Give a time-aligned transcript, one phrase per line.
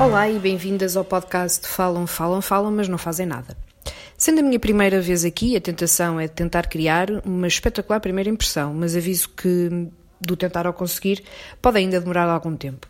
[0.00, 3.54] Olá e bem-vindas ao podcast Falam, Falam, Falam, mas não fazem nada.
[4.16, 8.72] Sendo a minha primeira vez aqui, a tentação é tentar criar uma espetacular primeira impressão,
[8.72, 9.68] mas aviso que
[10.18, 11.22] do tentar ao conseguir
[11.60, 12.88] pode ainda demorar algum tempo.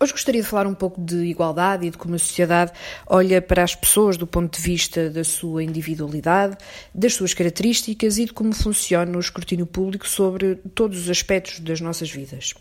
[0.00, 2.72] Hoje gostaria de falar um pouco de igualdade e de como a sociedade
[3.06, 6.56] olha para as pessoas do ponto de vista da sua individualidade,
[6.92, 11.80] das suas características e de como funciona o escrutínio público sobre todos os aspectos das
[11.80, 12.52] nossas vidas.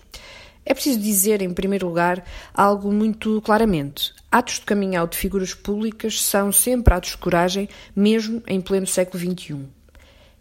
[0.65, 4.13] É preciso dizer, em primeiro lugar, algo muito claramente.
[4.31, 9.19] Atos de caminhão de figuras públicas são sempre atos de coragem, mesmo em pleno século
[9.19, 9.59] XXI.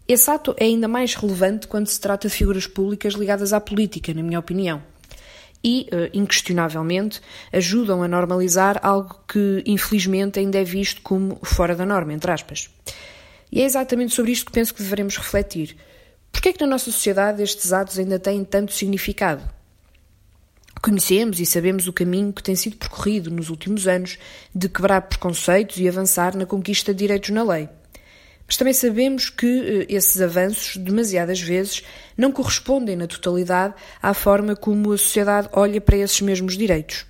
[0.07, 4.13] Esse ato é ainda mais relevante quando se trata de figuras públicas ligadas à política,
[4.13, 4.81] na minha opinião
[5.65, 7.19] e, uh, inquestionavelmente,
[7.51, 12.69] ajudam a normalizar algo que, infelizmente, ainda é visto como fora da norma, entre aspas.
[13.51, 15.75] E é exatamente sobre isto que penso que devemos refletir.
[16.31, 19.41] Por é que na nossa sociedade estes atos ainda têm tanto significado?
[20.85, 24.19] Conhecemos e sabemos o caminho que tem sido percorrido nos últimos anos
[24.53, 27.67] de quebrar preconceitos e avançar na conquista de direitos na lei.
[28.45, 31.81] Mas também sabemos que eh, esses avanços, demasiadas vezes,
[32.15, 37.07] não correspondem na totalidade à forma como a sociedade olha para esses mesmos direitos.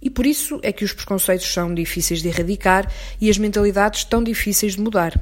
[0.00, 2.88] E por isso é que os preconceitos são difíceis de erradicar
[3.20, 5.20] e as mentalidades tão difíceis de mudar.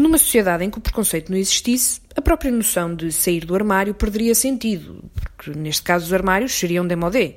[0.00, 3.94] Numa sociedade em que o preconceito não existisse, a própria noção de sair do armário
[3.94, 5.09] perderia sentido,
[5.40, 7.36] porque neste caso os armários seriam demodé.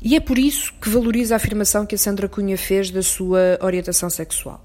[0.00, 3.58] E é por isso que valoriza a afirmação que a Sandra Cunha fez da sua
[3.60, 4.64] orientação sexual.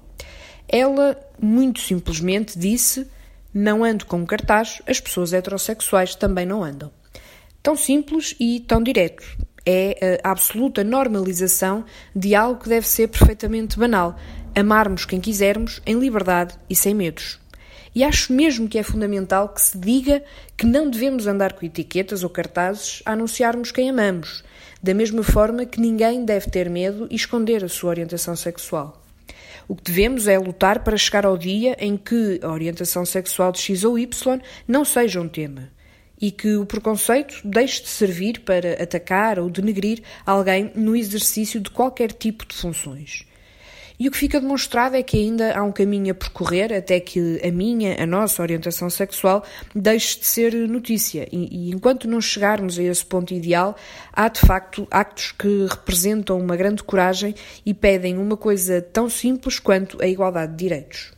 [0.66, 3.06] Ela, muito simplesmente, disse:
[3.52, 6.90] Não ando com cartaz, as pessoas heterossexuais também não andam.
[7.62, 9.24] Tão simples e tão direto.
[9.66, 11.84] É a absoluta normalização
[12.14, 14.16] de algo que deve ser perfeitamente banal:
[14.54, 17.40] amarmos quem quisermos, em liberdade e sem medos.
[17.94, 20.22] E acho mesmo que é fundamental que se diga
[20.56, 24.42] que não devemos andar com etiquetas ou cartazes a anunciarmos quem amamos,
[24.82, 29.00] da mesma forma que ninguém deve ter medo e esconder a sua orientação sexual.
[29.68, 33.60] O que devemos é lutar para chegar ao dia em que a orientação sexual de
[33.60, 35.72] X ou Y não seja um tema
[36.20, 41.70] e que o preconceito deixe de servir para atacar ou denegrir alguém no exercício de
[41.70, 43.26] qualquer tipo de funções.
[43.98, 47.40] E o que fica demonstrado é que ainda há um caminho a percorrer até que
[47.46, 49.44] a minha, a nossa orientação sexual
[49.74, 51.28] deixe de ser notícia.
[51.30, 53.76] E, e, enquanto não chegarmos a esse ponto ideal,
[54.12, 57.34] há de facto actos que representam uma grande coragem
[57.64, 61.12] e pedem uma coisa tão simples quanto a igualdade de direitos.